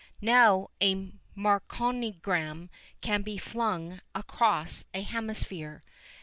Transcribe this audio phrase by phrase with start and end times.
[0.23, 0.95] Now a
[1.37, 2.69] marconigram
[3.01, 5.83] can be flung across a hemisphere.